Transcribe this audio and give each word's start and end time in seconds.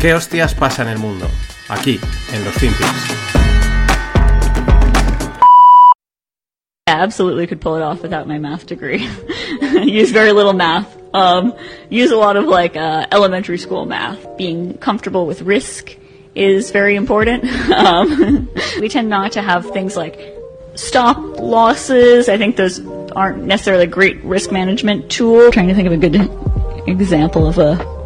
¿Qué 0.00 0.14
hostias 0.14 0.54
pasa 0.54 0.82
en 0.82 0.88
el 0.88 0.98
mundo? 0.98 1.28
Aquí, 1.68 2.00
en 2.32 2.44
los 2.44 2.54
Finpics. 2.54 3.30
absolutely 6.86 7.46
could 7.46 7.60
pull 7.60 7.76
it 7.76 7.82
off 7.82 8.02
without 8.02 8.26
my 8.26 8.38
math 8.38 8.66
degree. 8.66 9.08
use 9.60 10.10
very 10.10 10.32
little 10.32 10.52
math. 10.52 10.96
Um, 11.14 11.54
use 11.88 12.10
a 12.10 12.16
lot 12.16 12.36
of 12.36 12.46
like 12.46 12.76
uh, 12.76 13.06
elementary 13.12 13.58
school 13.58 13.86
math. 13.86 14.36
Being 14.36 14.76
comfortable 14.78 15.26
with 15.26 15.42
risk 15.42 15.96
is 16.34 16.70
very 16.70 16.96
important. 16.96 17.44
Um, 17.70 18.50
we 18.80 18.88
tend 18.88 19.08
not 19.08 19.32
to 19.32 19.42
have 19.42 19.70
things 19.70 19.96
like 19.96 20.18
stop 20.74 21.16
losses. 21.38 22.28
I 22.28 22.36
think 22.36 22.56
those 22.56 22.84
aren't 23.12 23.44
necessarily 23.44 23.84
a 23.84 23.86
great 23.86 24.22
risk 24.22 24.52
management 24.52 25.10
tool. 25.10 25.46
I'm 25.46 25.52
trying 25.52 25.68
to 25.68 25.74
think 25.74 25.86
of 25.86 25.92
a 25.92 25.96
good 25.96 26.16
example 26.88 27.46
of 27.46 27.58
a 27.58 27.99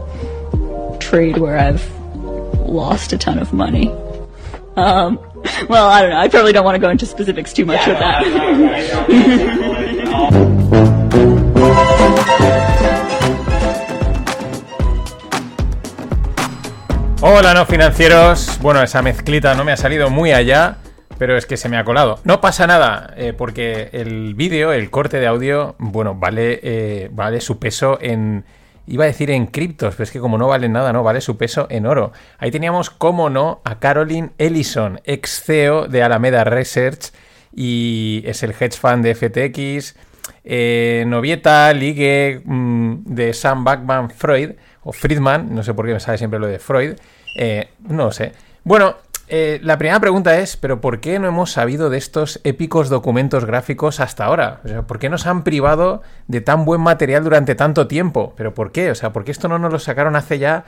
Hola, 17.21 17.55
no 17.55 17.65
financieros. 17.65 18.59
Bueno, 18.61 18.83
esa 18.83 19.01
mezclita 19.01 19.55
no 19.55 19.65
me 19.65 19.71
ha 19.71 19.77
salido 19.77 20.11
muy 20.11 20.33
allá, 20.33 20.79
pero 21.17 21.37
es 21.37 21.47
que 21.47 21.57
se 21.57 21.69
me 21.69 21.77
ha 21.77 21.85
colado. 21.85 22.19
No 22.25 22.41
pasa 22.41 22.67
nada, 22.67 23.15
eh, 23.17 23.33
porque 23.33 23.89
el 23.93 24.35
vídeo, 24.35 24.73
el 24.73 24.91
corte 24.91 25.21
de 25.21 25.29
audio, 25.29 25.77
bueno, 25.79 26.17
vale, 26.17 26.59
eh, 26.65 27.09
vale 27.12 27.41
su 27.41 27.61
peso 27.61 27.99
en, 28.01 28.45
Iba 28.87 29.05
a 29.05 29.06
decir 29.06 29.30
en 29.30 29.47
criptos, 29.47 29.95
pero 29.95 30.05
es 30.05 30.11
que 30.11 30.20
como 30.20 30.37
no 30.37 30.48
vale 30.48 30.69
nada, 30.69 30.92
no 30.92 31.03
vale 31.03 31.20
su 31.20 31.36
peso 31.36 31.67
en 31.70 31.86
oro. 31.86 32.12
Ahí 32.39 32.50
teníamos, 32.50 32.91
como 32.91 33.31
no, 33.31 33.61
a 33.64 33.78
Caroline 33.78 34.31
Ellison, 34.39 35.00
ex 35.05 35.42
CEO 35.42 35.89
de 35.89 36.03
Alameda 36.03 36.45
Research 36.45 37.12
y 37.55 38.22
es 38.27 38.42
el 38.42 38.50
hedge 38.53 38.77
fund 38.77 39.05
de 39.05 39.14
FTX. 39.14 39.97
Eh, 40.44 41.05
novieta, 41.06 41.72
ligue 41.72 42.42
mm, 42.44 43.05
de 43.06 43.33
Sam 43.33 43.64
Backman 43.64 44.11
Freud, 44.11 44.53
o 44.83 44.92
Friedman, 44.92 45.55
no 45.55 45.62
sé 45.62 45.72
por 45.72 45.87
qué 45.87 45.94
me 45.94 46.00
sale 46.00 46.19
siempre 46.19 46.39
lo 46.39 46.47
de 46.47 46.59
Freud, 46.59 46.94
eh, 47.37 47.69
no 47.89 48.12
sé. 48.12 48.33
Bueno, 48.64 48.97
eh, 49.28 49.58
la 49.62 49.78
primera 49.78 50.00
pregunta 50.00 50.39
es, 50.39 50.56
¿pero 50.56 50.80
por 50.80 51.00
qué 51.00 51.19
no 51.19 51.28
hemos 51.28 51.53
sabido 51.53 51.89
de 51.89 51.97
estos 51.97 52.41
épicos 52.44 52.91
documentos 52.91 53.47
gráficos 53.47 54.00
hasta 54.00 54.27
ahora? 54.27 54.61
O 54.64 54.69
sea, 54.69 54.83
¿por 54.83 54.98
qué 54.98 55.08
nos 55.08 55.27
han 55.27 55.44
privado 55.44 56.03
de 56.28 56.41
tan 56.42 56.64
buen 56.64 56.81
material 56.81 57.25
durante 57.25 57.55
tanto 57.55 57.86
tiempo? 57.86 58.34
¿Pero 58.36 58.53
por 58.53 58.70
qué? 58.70 58.91
O 58.91 58.94
sea, 58.94 59.12
¿por 59.12 59.25
qué 59.25 59.31
esto 59.31 59.48
no 59.48 59.58
nos 59.58 59.72
lo 59.72 59.78
sacaron 59.78 60.14
hace 60.16 60.39
ya 60.39 60.64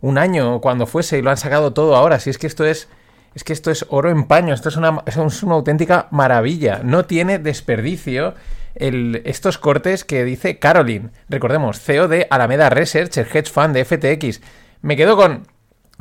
un 0.00 0.18
año 0.18 0.56
o 0.56 0.60
cuando 0.60 0.86
fuese 0.86 1.18
y 1.18 1.22
lo 1.22 1.30
han 1.30 1.36
sacado 1.36 1.72
todo 1.72 1.94
ahora? 1.94 2.18
Si 2.18 2.30
es 2.30 2.38
que 2.38 2.46
esto 2.46 2.64
es... 2.64 2.88
Es 3.34 3.44
que 3.44 3.54
esto 3.54 3.70
es 3.70 3.86
oro 3.88 4.10
en 4.10 4.24
paño, 4.24 4.52
esto 4.52 4.68
es 4.68 4.76
una, 4.76 5.02
es 5.06 5.42
una 5.42 5.54
auténtica 5.54 6.06
maravilla. 6.10 6.80
No 6.84 7.06
tiene 7.06 7.38
desperdicio 7.38 8.34
estos 8.74 9.56
cortes 9.56 10.04
que 10.04 10.22
dice 10.24 10.58
Caroline. 10.58 11.08
Recordemos, 11.30 11.80
CEO 11.80 12.08
de 12.08 12.26
Alameda 12.28 12.68
Research, 12.68 13.16
el 13.16 13.26
hedge 13.26 13.50
fund 13.50 13.74
de 13.74 13.86
FTX. 13.86 14.42
Me 14.82 14.96
quedo 14.96 15.16
con 15.16 15.46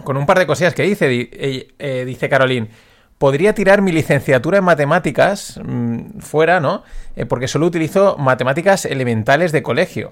con 0.03 0.17
un 0.17 0.25
par 0.25 0.39
de 0.39 0.47
cosillas 0.47 0.73
que 0.73 0.83
dice, 0.83 1.07
eh, 1.11 1.67
eh, 1.79 2.05
dice 2.05 2.29
Caroline. 2.29 2.67
Podría 3.17 3.53
tirar 3.53 3.81
mi 3.81 3.91
licenciatura 3.91 4.57
en 4.57 4.63
matemáticas 4.63 5.59
mm, 5.63 6.19
fuera, 6.19 6.59
¿no? 6.59 6.83
Eh, 7.15 7.25
porque 7.25 7.47
solo 7.47 7.67
utilizo 7.67 8.17
matemáticas 8.17 8.85
elementales 8.85 9.51
de 9.51 9.61
colegio. 9.61 10.11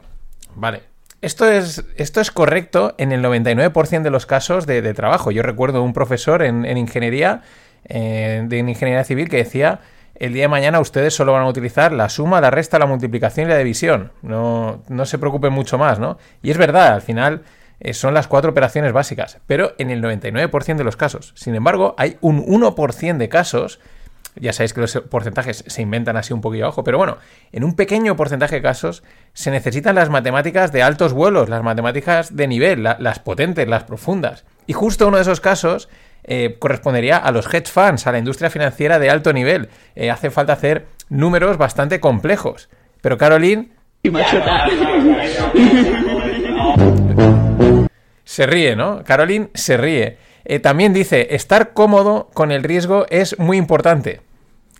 Vale. 0.55 0.83
Esto 1.21 1.49
es, 1.51 1.83
esto 1.97 2.21
es 2.21 2.31
correcto 2.31 2.95
en 2.97 3.11
el 3.11 3.23
99% 3.23 4.03
de 4.03 4.09
los 4.09 4.25
casos 4.25 4.65
de, 4.65 4.93
trabajo. 4.93 5.31
Yo 5.31 5.41
recuerdo 5.43 5.83
un 5.83 5.91
profesor 5.91 6.43
en, 6.43 6.65
ingeniería, 6.77 7.41
de 7.83 8.64
ingeniería 8.65 9.03
civil, 9.03 9.27
que 9.27 9.35
decía 9.35 9.81
el 10.19 10.33
día 10.33 10.43
de 10.43 10.47
mañana 10.49 10.80
ustedes 10.81 11.14
solo 11.14 11.31
van 11.31 11.43
a 11.43 11.47
utilizar 11.47 11.93
la 11.93 12.09
suma, 12.09 12.41
la 12.41 12.52
resta, 12.52 12.77
la 12.77 12.85
multiplicación 12.85 13.47
y 13.47 13.49
la 13.49 13.58
división. 13.58 14.11
No, 14.21 14.83
no 14.89 15.05
se 15.05 15.17
preocupen 15.17 15.53
mucho 15.53 15.77
más, 15.77 15.97
¿no? 15.97 16.17
Y 16.43 16.52
es 16.52 16.58
verdad, 16.58 16.93
al 16.93 17.02
final 17.02 17.41
eh, 17.41 17.45
son 17.93 18.13
las 18.13 18.27
cuatro 18.27 18.51
operaciones 18.51 18.93
básicas, 18.93 19.39
pero 19.47 19.73
en 19.77 19.89
el 19.89 20.01
99% 20.01 20.75
de 20.75 20.83
los 20.83 20.97
casos. 20.97 21.33
Sin 21.35 21.55
embargo, 21.55 21.95
hay 21.97 22.17
un 22.21 22.45
1% 22.45 23.17
de 23.17 23.29
casos, 23.29 23.79
ya 24.35 24.53
sabéis 24.53 24.73
que 24.73 24.81
los 24.81 24.97
porcentajes 25.09 25.63
se 25.65 25.81
inventan 25.81 26.17
así 26.17 26.33
un 26.33 26.41
poquillo 26.41 26.65
abajo, 26.65 26.83
pero 26.83 26.97
bueno, 26.97 27.17
en 27.51 27.63
un 27.63 27.75
pequeño 27.75 28.15
porcentaje 28.15 28.55
de 28.55 28.61
casos 28.61 29.03
se 29.33 29.51
necesitan 29.51 29.95
las 29.95 30.09
matemáticas 30.09 30.71
de 30.71 30.83
altos 30.83 31.13
vuelos, 31.13 31.49
las 31.49 31.63
matemáticas 31.63 32.35
de 32.35 32.47
nivel, 32.47 32.83
las 32.83 33.19
potentes, 33.19 33.67
las 33.67 33.83
profundas. 33.83 34.45
Y 34.67 34.73
justo 34.73 35.07
uno 35.07 35.17
de 35.17 35.23
esos 35.23 35.41
casos 35.41 35.89
eh, 36.23 36.57
correspondería 36.59 37.17
a 37.17 37.31
los 37.31 37.51
hedge 37.51 37.67
funds, 37.67 38.05
a 38.05 38.11
la 38.11 38.19
industria 38.19 38.49
financiera 38.49 38.99
de 38.99 39.09
alto 39.09 39.33
nivel. 39.33 39.69
Eh, 39.95 40.11
hace 40.11 40.29
falta 40.29 40.53
hacer 40.53 40.85
números 41.09 41.57
bastante 41.57 41.99
complejos. 41.99 42.69
Pero 43.01 43.17
Caroline... 43.17 43.71
Se 48.29 48.45
ríe, 48.45 48.75
¿no? 48.75 49.03
Caroline 49.03 49.49
se 49.55 49.75
ríe. 49.75 50.19
Eh, 50.45 50.59
también 50.59 50.93
dice, 50.93 51.33
estar 51.33 51.73
cómodo 51.73 52.29
con 52.35 52.51
el 52.51 52.61
riesgo 52.61 53.07
es 53.09 53.39
muy 53.39 53.57
importante. 53.57 54.21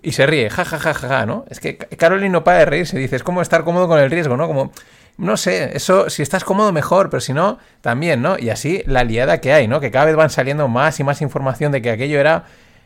Y 0.04 0.12
se 0.12 0.28
ríe, 0.28 0.52
ja, 0.52 0.64
ja, 0.66 0.78
ja, 0.78 0.94
ja, 0.94 1.26
¿no? 1.26 1.46
Es 1.50 1.60
que 1.60 1.76
Caroline 1.76 2.30
no 2.30 2.44
para 2.44 2.60
de 2.60 2.66
reírse, 2.66 3.00
dice, 3.00 3.16
es 3.16 3.24
como 3.24 3.42
estar 3.42 3.64
cómodo 3.64 3.88
con 3.88 3.98
el 3.98 4.12
riesgo, 4.12 4.38
¿no? 4.38 4.46
Como, 4.46 4.72
no 5.18 5.36
sé, 5.36 5.76
eso, 5.76 6.12
si 6.12 6.22
estás 6.22 6.44
cómodo 6.44 6.72
mejor, 6.72 7.10
pero 7.10 7.22
si 7.22 7.34
no, 7.34 7.58
también, 7.82 8.22
¿no? 8.22 8.38
Y 8.38 8.52
así 8.52 8.84
la 8.86 9.04
liada 9.04 9.42
que 9.42 9.52
hay, 9.52 9.68
¿no? 9.68 9.80
Que 9.80 9.90
cada 9.90 10.06
vez 10.06 10.16
van 10.16 10.30
saliendo 10.30 10.68
más 10.68 11.00
y 11.00 11.04
más 11.04 11.24
información 11.24 11.72
de 11.72 11.82
que 11.82 11.90
aquello 11.90 12.20
era, 12.20 12.44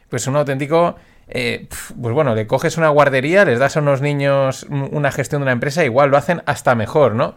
pues, 0.07 0.27
un 0.27 0.37
auténtico... 0.37 0.95
Eh, 1.27 1.67
pues 2.01 2.13
bueno, 2.13 2.35
le 2.35 2.47
coges 2.47 2.77
una 2.77 2.87
guardería, 2.87 3.43
les 3.43 3.59
das 3.59 3.75
a 3.75 3.81
unos 3.81 4.01
niños 4.01 4.65
una 4.69 5.11
gestión 5.11 5.41
de 5.41 5.43
una 5.43 5.51
empresa, 5.51 5.83
igual 5.83 6.09
lo 6.09 6.17
hacen 6.17 6.41
hasta 6.45 6.73
mejor, 6.75 7.15
¿no? 7.15 7.35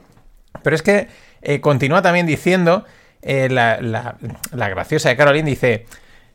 Pero 0.63 0.77
es 0.77 0.83
que 0.83 1.09
eh, 1.43 1.61
continúa 1.61 2.03
también 2.03 2.27
diciendo 2.27 2.85
eh, 3.27 3.49
la, 3.51 4.17
graciosa 4.53 5.09
de 5.09 5.17
Caroline 5.17 5.51
dice, 5.51 5.87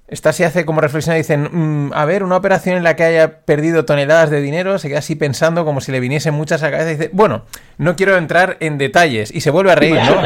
esta 0.09 0.33
se 0.33 0.43
hace 0.43 0.65
como 0.65 0.81
reflexión, 0.81 1.15
dicen, 1.15 1.87
mm, 1.87 1.93
a 1.93 2.03
ver, 2.03 2.23
una 2.23 2.35
operación 2.35 2.75
en 2.75 2.83
la 2.83 2.97
que 2.97 3.03
haya 3.03 3.39
perdido 3.45 3.85
toneladas 3.85 4.29
de 4.29 4.41
dinero, 4.41 4.77
se 4.77 4.89
queda 4.89 4.99
así 4.99 5.15
pensando 5.15 5.63
como 5.63 5.79
si 5.79 5.93
le 5.93 6.01
viniesen 6.01 6.33
muchas 6.33 6.61
a 6.61 6.65
la 6.65 6.71
cabeza 6.71 6.89
dice, 6.89 7.09
bueno, 7.13 7.45
no 7.77 7.95
quiero 7.95 8.17
entrar 8.17 8.57
en 8.59 8.77
detalles 8.77 9.33
y 9.33 9.39
se 9.39 9.51
vuelve 9.51 9.71
a 9.71 9.75
reír, 9.75 9.95
¿no? 9.95 10.21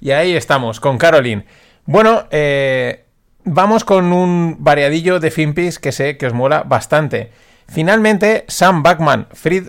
y 0.00 0.10
ahí 0.12 0.34
estamos, 0.34 0.80
con 0.80 0.96
Caroline. 0.96 1.44
Bueno, 1.84 2.28
eh, 2.30 3.04
vamos 3.44 3.84
con 3.84 4.12
un 4.14 4.56
variadillo 4.60 5.20
de 5.20 5.30
Finpis 5.30 5.78
que 5.78 5.92
sé 5.92 6.16
que 6.16 6.26
os 6.26 6.32
mola 6.32 6.62
bastante. 6.62 7.30
Finalmente, 7.68 8.46
Sam 8.48 8.82
Backman 8.82 9.26
Fried 9.32 9.68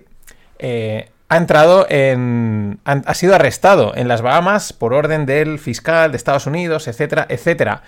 eh, 0.59 1.09
ha 1.31 1.37
entrado 1.37 1.87
en. 1.89 2.81
ha 2.83 3.13
sido 3.13 3.33
arrestado 3.33 3.93
en 3.95 4.09
las 4.09 4.21
Bahamas 4.21 4.73
por 4.73 4.93
orden 4.93 5.25
del 5.25 5.59
fiscal 5.59 6.11
de 6.11 6.17
Estados 6.17 6.45
Unidos, 6.45 6.89
etcétera, 6.89 7.25
etcétera. 7.29 7.83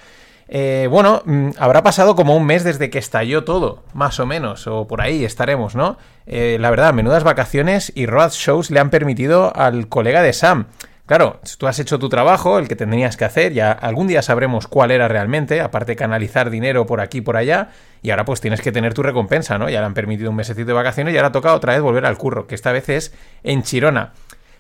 Eh, 0.48 0.88
bueno, 0.90 1.22
mm, 1.26 1.50
habrá 1.59 1.84
pasado 1.84 2.16
como 2.16 2.38
un 2.38 2.46
mes 2.46 2.64
desde 2.64 2.90
que 2.90 3.00
estalló 3.00 3.44
todo, 3.44 3.84
más 3.94 4.22
o 4.22 4.26
menos, 4.26 4.66
o 4.68 4.88
por 4.88 5.02
ahí 5.02 5.26
estaremos, 5.26 5.76
¿no? 5.76 5.98
Eh, 6.26 6.56
la 6.58 6.70
verdad, 6.70 6.94
menudas 6.94 7.26
vacaciones 7.26 7.92
y 7.96 8.06
road 8.06 8.32
shows 8.32 8.72
le 8.72 8.80
han 8.80 8.90
permitido 8.90 9.53
al 9.53 9.90
colega 9.90 10.22
de 10.22 10.32
Sam. 10.32 10.68
Claro, 11.06 11.41
tú 11.58 11.68
has 11.68 11.80
hecho 11.80 12.00
tu 12.00 12.08
trabajo, 12.08 12.59
el 12.59 12.69
que 12.69 12.78
tenías 12.78 13.18
que 13.18 13.25
hacer, 13.25 13.52
ya 13.52 13.74
algún 13.74 14.08
día 14.08 14.22
sabremos 14.22 14.68
cuál 14.68 14.90
era 14.90 15.09
realmente, 15.09 15.59
aparte 15.59 15.91
de 15.91 15.96
canalizar 15.97 16.50
dinero 16.50 16.86
por 16.86 17.02
aquí 17.02 17.18
y 17.18 17.22
por 17.22 17.36
allá, 17.36 17.72
y 18.02 18.12
ahora 18.12 18.24
pues 18.24 18.40
tienes 18.40 18.62
que 18.62 18.72
tener 18.72 18.94
tu 18.94 19.03
recompensa, 19.03 19.58
¿no? 19.58 19.69
Ya 19.69 19.81
le 19.81 19.86
han 19.86 19.94
permitido 19.94 20.30
un 20.30 20.38
mesecito 20.38 20.68
de 20.68 20.74
vacaciones 20.74 21.14
y 21.14 21.18
ahora 21.18 21.34
toca 21.34 21.53
otra 21.53 21.74
vez 21.74 21.81
volver 21.81 22.05
al 22.05 22.17
curro, 22.17 22.47
que 22.47 22.55
esta 22.55 22.72
vez 22.72 22.88
es 22.88 23.14
en 23.44 23.64
Chirona. 23.64 24.14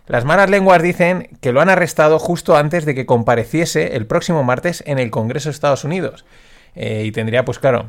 Las 0.05 0.25
malas 0.25 0.49
lenguas 0.49 0.81
dicen 0.81 1.29
que 1.39 1.53
lo 1.53 1.61
han 1.61 1.69
arrestado 1.69 2.19
justo 2.19 2.57
antes 2.57 2.83
de 2.83 2.93
que 2.93 3.05
compareciese 3.05 3.95
el 3.95 4.05
próximo 4.05 4.43
martes 4.43 4.83
en 4.85 4.99
el 4.99 5.11
Congreso 5.11 5.47
de 5.47 5.53
Estados 5.53 5.85
Unidos. 5.85 6.25
Eh, 6.75 7.03
y 7.05 7.13
tendría, 7.13 7.45
pues 7.45 7.57
claro, 7.57 7.85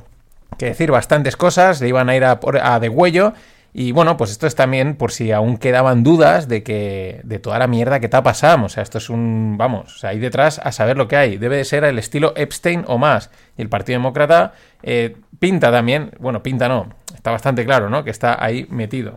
que 0.59 0.67
decir 0.67 0.93
bastantes 0.93 1.37
cosas, 1.37 1.81
le 1.81 1.89
iban 1.89 2.09
a 2.09 2.15
ir 2.15 2.25
a, 2.25 2.39
a 2.63 2.79
degüello 2.79 3.33
y 3.77 3.91
bueno, 3.91 4.17
pues 4.17 4.31
esto 4.31 4.47
es 4.47 4.55
también 4.55 4.95
por 4.95 5.11
si 5.11 5.33
aún 5.33 5.57
quedaban 5.59 6.05
dudas 6.05 6.47
de 6.47 6.63
que 6.63 7.21
de 7.25 7.41
toda 7.41 7.59
la 7.59 7.67
mierda 7.67 7.99
que 7.99 8.09
te 8.09 8.17
ha 8.17 8.23
pasado. 8.23 8.67
O 8.67 8.69
sea, 8.69 8.85
esto 8.85 8.99
es 8.99 9.11
un, 9.11 9.57
vamos, 9.59 10.05
ahí 10.05 10.21
detrás 10.21 10.61
a 10.61 10.71
saber 10.71 10.97
lo 10.97 11.09
que 11.09 11.17
hay. 11.17 11.39
Debe 11.39 11.57
de 11.57 11.65
ser 11.65 11.83
el 11.83 11.99
estilo 11.99 12.35
Epstein 12.37 12.85
o 12.87 12.99
más. 12.99 13.33
Y 13.59 13.63
el 13.63 13.69
Partido 13.69 13.99
Demócrata 13.99 14.53
eh, 14.85 15.17
pinta 15.41 15.73
también, 15.73 16.13
bueno, 16.21 16.41
pinta 16.41 16.69
no, 16.69 16.95
está 17.17 17.33
bastante 17.33 17.65
claro, 17.65 17.91
¿no? 17.91 18.05
Que 18.05 18.11
está 18.11 18.43
ahí 18.43 18.65
metido. 18.71 19.17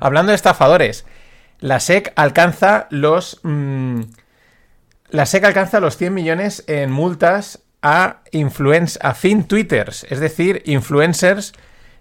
Hablando 0.00 0.30
de 0.30 0.36
estafadores, 0.36 1.04
la 1.60 1.78
SEC 1.78 2.10
alcanza 2.16 2.86
los... 2.88 3.38
Mm, 3.42 4.00
la 5.10 5.26
SEC 5.26 5.44
alcanza 5.44 5.78
los 5.78 5.98
100 5.98 6.14
millones 6.14 6.64
en 6.68 6.90
multas 6.90 7.62
a, 7.82 8.22
a 9.02 9.14
fin 9.14 9.44
twitters, 9.44 10.06
es 10.08 10.20
decir, 10.20 10.62
influencers 10.64 11.52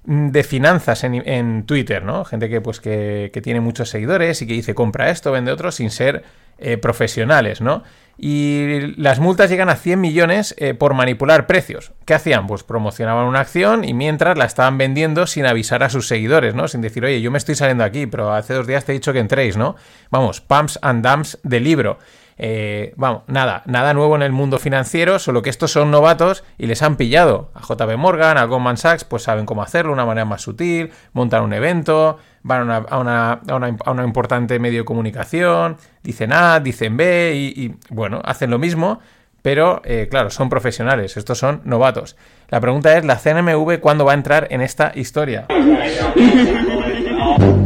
de 0.03 0.43
finanzas 0.43 1.03
en, 1.03 1.63
Twitter, 1.63 2.03
¿no? 2.03 2.25
Gente 2.25 2.49
que, 2.49 2.59
pues, 2.61 2.79
que, 2.79 3.39
tiene 3.43 3.59
muchos 3.59 3.89
seguidores 3.89 4.41
y 4.41 4.47
que 4.47 4.53
dice 4.53 4.73
compra 4.73 5.09
esto, 5.09 5.31
vende 5.31 5.51
otro, 5.51 5.71
sin 5.71 5.91
ser 5.91 6.23
eh, 6.57 6.77
profesionales, 6.77 7.61
¿no? 7.61 7.83
Y 8.17 8.93
las 8.97 9.19
multas 9.19 9.49
llegan 9.49 9.69
a 9.69 9.75
100 9.75 9.99
millones 9.99 10.53
eh, 10.59 10.73
por 10.73 10.93
manipular 10.93 11.47
precios. 11.47 11.91
¿Qué 12.05 12.13
hacían? 12.13 12.45
Pues 12.45 12.63
promocionaban 12.63 13.25
una 13.25 13.39
acción 13.39 13.83
y 13.83 13.93
mientras 13.93 14.37
la 14.37 14.45
estaban 14.45 14.77
vendiendo 14.77 15.25
sin 15.25 15.45
avisar 15.45 15.81
a 15.81 15.89
sus 15.89 16.07
seguidores, 16.07 16.53
¿no? 16.53 16.67
Sin 16.67 16.81
decir, 16.81 17.03
oye, 17.03 17.21
yo 17.21 17.31
me 17.31 17.39
estoy 17.39 17.55
saliendo 17.55 17.83
aquí, 17.83 18.05
pero 18.05 18.31
hace 18.31 18.53
dos 18.53 18.67
días 18.67 18.85
te 18.85 18.91
he 18.91 18.95
dicho 18.95 19.13
que 19.13 19.19
entréis, 19.19 19.57
¿no? 19.57 19.75
Vamos, 20.11 20.41
pumps 20.41 20.77
and 20.81 21.03
dumps 21.03 21.39
de 21.43 21.59
libro. 21.59 21.99
Eh, 22.43 22.95
vamos, 22.97 23.21
nada, 23.27 23.61
nada 23.67 23.93
nuevo 23.93 24.15
en 24.15 24.23
el 24.23 24.31
mundo 24.31 24.57
financiero, 24.57 25.19
solo 25.19 25.43
que 25.43 25.51
estos 25.51 25.71
son 25.71 25.91
novatos 25.91 26.43
y 26.57 26.65
les 26.65 26.81
han 26.81 26.95
pillado. 26.95 27.51
A 27.53 27.61
JP 27.61 27.97
Morgan, 27.97 28.39
a 28.39 28.45
Goldman 28.45 28.77
Sachs, 28.77 29.03
pues 29.03 29.21
saben 29.21 29.45
cómo 29.45 29.61
hacerlo 29.61 29.91
de 29.91 29.93
una 29.93 30.07
manera 30.07 30.25
más 30.25 30.41
sutil, 30.41 30.89
montan 31.13 31.43
un 31.43 31.53
evento, 31.53 32.17
van 32.41 32.71
a 32.71 32.97
una, 32.97 34.03
importante 34.03 34.57
medio 34.57 34.79
de 34.79 34.85
comunicación, 34.85 35.77
dicen 36.01 36.33
A, 36.33 36.59
dicen 36.59 36.97
B 36.97 37.33
y, 37.35 37.75
bueno, 37.91 38.23
hacen 38.25 38.49
lo 38.49 38.57
mismo, 38.57 38.99
pero 39.43 39.83
eh, 39.85 40.07
claro, 40.09 40.31
son 40.31 40.49
profesionales, 40.49 41.17
estos 41.17 41.37
son 41.37 41.61
novatos. 41.63 42.17
La 42.49 42.59
pregunta 42.59 42.97
es, 42.97 43.05
¿la 43.05 43.17
CNMV 43.17 43.79
cuándo 43.79 44.03
va 44.03 44.13
a 44.13 44.15
entrar 44.15 44.47
en 44.49 44.61
esta 44.61 44.91
historia? 44.95 45.45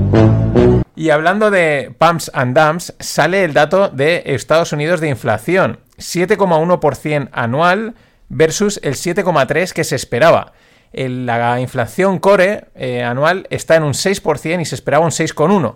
Y 0.95 1.09
hablando 1.09 1.51
de 1.51 1.94
pumps 1.97 2.31
and 2.33 2.57
dumps, 2.57 2.94
sale 3.00 3.44
el 3.44 3.53
dato 3.53 3.89
de 3.89 4.24
Estados 4.27 4.71
Unidos 4.71 5.01
de 5.01 5.09
inflación, 5.09 5.80
7,1% 5.97 7.30
anual 7.33 7.95
versus 8.30 8.80
el 8.81 8.94
7,3% 8.94 9.74
que 9.74 9.83
se 9.83 9.95
esperaba. 9.95 10.53
la 10.94 11.59
inflación 11.59 12.19
core 12.19 12.69
eh, 12.75 13.03
anual 13.03 13.45
está 13.50 13.75
en 13.75 13.83
un 13.83 13.94
6% 13.94 14.62
y 14.62 14.65
se 14.65 14.75
esperaba 14.75 15.03
un 15.03 15.12
6,1%. 15.12 15.75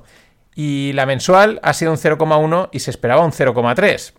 Y 0.56 0.94
la 0.94 1.06
mensual 1.06 1.60
ha 1.64 1.74
sido 1.74 1.92
un 1.92 1.98
0,1% 1.98 2.70
y 2.72 2.80
se 2.80 2.92
esperaba 2.92 3.24
un 3.26 3.32
0,3%. 3.32 4.14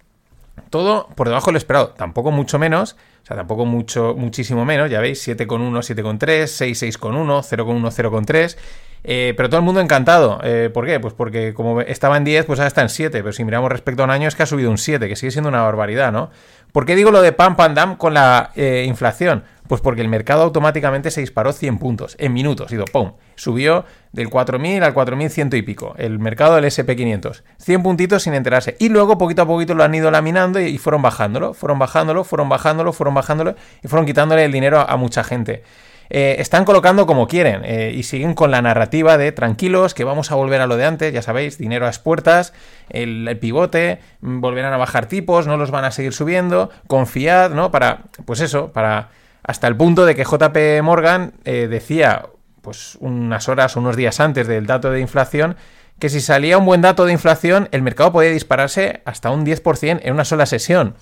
Todo 0.69 1.09
por 1.17 1.29
debajo 1.29 1.47
de 1.47 1.53
lo 1.53 1.59
esperado, 1.59 1.89
tampoco 1.91 2.31
mucho 2.31 2.59
menos, 2.59 2.97
o 3.23 3.27
sea, 3.27 3.37
tampoco 3.37 3.65
mucho, 3.65 4.15
muchísimo 4.17 4.67
menos, 4.67 4.91
ya 4.91 5.01
veis, 5.01 5.27
7,1, 5.27 5.49
7,3, 5.81 6.47
6, 6.47 6.83
6,1, 6.83 7.43
0,1, 7.43 7.91
0,3 7.91 8.57
eh, 9.03 9.35
pero 9.37 9.49
todo 9.49 9.59
el 9.59 9.65
mundo 9.65 9.81
encantado. 9.81 10.41
Eh, 10.43 10.71
¿Por 10.73 10.87
qué? 10.87 11.01
Pues 11.01 11.15
porque 11.15 11.55
como 11.55 11.81
estaba 11.81 12.17
en 12.17 12.25
10, 12.25 12.45
pues 12.45 12.59
ahora 12.59 12.69
está 12.69 12.83
en 12.83 12.89
7. 12.89 13.19
Pero 13.23 13.33
si 13.33 13.45
miramos 13.45 13.71
respecto 13.71 14.03
a 14.03 14.05
un 14.05 14.11
año 14.11 14.29
es 14.29 14.35
que 14.35 14.43
ha 14.43 14.47
subido 14.47 14.71
un 14.71 14.79
7, 14.79 15.09
que 15.09 15.17
sigue 15.17 15.31
siendo 15.31 15.49
una 15.49 15.63
barbaridad, 15.63 16.13
¿no? 16.13 16.31
¿Por 16.73 16.87
qué 16.87 16.95
digo 16.95 17.11
lo 17.11 17.21
de 17.23 17.33
pam 17.33 17.57
pam 17.57 17.75
dam 17.75 17.97
con 17.97 18.15
la 18.15 18.51
eh, 18.55 18.85
inflación? 18.87 19.45
Pues 19.67 19.81
porque 19.81 20.03
el 20.03 20.09
mercado 20.09 20.43
automáticamente 20.43 21.11
se 21.11 21.21
disparó 21.21 21.53
100 21.53 21.79
puntos 21.79 22.17
en 22.19 22.33
minutos. 22.33 22.73
Y 22.73 22.77
¡pum! 22.93 23.13
Subió 23.37 23.85
del 24.13 24.29
4.000 24.29 24.83
al 24.83 24.95
4.100 24.95 25.57
y 25.57 25.63
pico. 25.63 25.95
El 25.97 26.19
mercado 26.19 26.57
del 26.57 26.65
SP500. 26.65 27.43
100 27.59 27.83
puntitos 27.83 28.25
sin 28.25 28.35
enterarse. 28.35 28.77
Y 28.81 28.89
luego 28.89 29.17
poquito 29.17 29.43
a 29.43 29.47
poquito 29.47 29.75
lo 29.75 29.85
han 29.85 29.95
ido 29.95 30.11
laminando 30.11 30.61
y, 30.61 30.77
fueron 30.79 31.03
bajándolo. 31.03 31.55
Fueron 31.55 31.79
bajándolo, 31.79 32.25
fueron 32.25 32.49
bajándolo, 32.49 32.93
fueron 32.93 33.15
bajándolo 33.15 33.55
y 33.83 33.87
fueron 33.87 34.07
quitándole 34.07 34.45
el 34.45 34.51
dinero 34.51 34.81
a 34.81 34.97
mucha 34.97 35.23
gente. 35.23 35.63
Eh, 36.13 36.37
están 36.41 36.65
colocando 36.65 37.07
como 37.07 37.29
quieren 37.29 37.63
eh, 37.65 37.93
y 37.95 38.03
siguen 38.03 38.35
con 38.35 38.51
la 38.51 38.61
narrativa 38.61 39.17
de 39.17 39.31
tranquilos, 39.31 39.95
que 39.95 40.03
vamos 40.03 40.33
a 40.33 40.35
volver 40.35 40.61
a 40.61 40.67
lo 40.67 40.77
de 40.77 40.85
antes, 40.85 41.13
ya 41.13 41.23
sabéis, 41.23 41.57
dinero 41.57 41.85
a 41.85 41.89
las 41.89 42.01
puertas, 42.01 42.53
el, 42.89 43.39
pivote, 43.41 44.01
mm, 44.21 44.41
volverán 44.41 44.73
a 44.73 44.77
bajar 44.77 45.07
tipos, 45.07 45.47
no 45.47 45.57
los 45.57 45.71
van 45.71 45.85
a 45.85 45.93
seguir 45.93 46.13
subiendo, 46.13 46.71
confiad, 46.89 47.53
¿no? 47.53 47.71
Para, 47.71 48.03
pues 48.25 48.41
eso, 48.41 48.73
para 48.73 49.11
hasta 49.45 49.69
el 49.69 49.77
punto 49.77 50.05
de 50.05 50.17
que 50.17 50.25
JP 50.25 50.83
Morgan 50.83 51.33
eh, 51.45 51.69
decía, 51.71 52.27
pues 52.61 52.99
unas 53.01 53.49
horas 53.49 53.77
unos 53.77 53.95
días 53.95 54.19
antes 54.19 54.49
del 54.49 54.67
dato 54.67 54.91
de 54.91 55.01
inflación, 55.01 55.57
que 56.01 56.09
si 56.09 56.21
salía 56.21 56.59
un 56.59 56.67
buen 56.67 56.81
dato 56.81 57.05
de 57.05 57.13
inflación, 57.13 57.69
el 57.71 57.83
mercado 57.83 58.11
podía 58.11 58.31
dispararse 58.31 59.01
hasta 59.05 59.31
un 59.31 59.47
10% 59.47 60.01
en 60.03 60.13
una 60.13 60.25
sola 60.25 60.47
sesión 60.47 60.97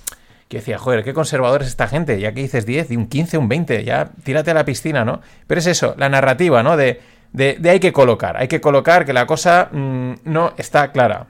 que 0.49 0.59
decía, 0.59 0.79
joder, 0.79 1.05
qué 1.05 1.13
conservador 1.13 1.63
es 1.63 1.69
esta 1.69 1.89
gente, 1.89 2.19
ya 2.19 2.33
que 2.33 2.41
dices 2.41 2.65
10, 2.65 2.91
y 2.91 2.97
un 2.97 3.07
15, 3.07 3.39
un 3.39 3.49
20, 3.49 3.85
ya 3.85 4.11
tírate 4.25 4.51
a 4.51 4.55
la 4.55 4.65
piscina, 4.65 5.05
¿no? 5.05 5.21
Pero 5.47 5.61
es 5.61 5.67
eso, 5.67 5.95
la 5.99 6.09
narrativa, 6.09 6.63
¿no? 6.63 6.77
De, 6.77 7.01
de, 7.33 7.59
hay 7.69 7.81
que 7.81 7.93
colocar, 7.93 8.37
hay 8.39 8.49
que 8.49 8.61
colocar 8.61 9.05
que 9.05 9.13
la 9.13 9.27
cosa 9.27 9.69
mm, 9.71 10.13
no 10.25 10.55
está 10.57 10.91
clara. 10.91 11.27